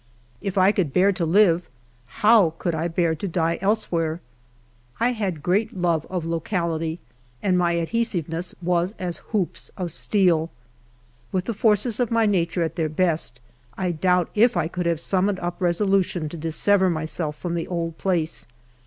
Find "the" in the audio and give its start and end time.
11.45-11.53, 17.53-17.67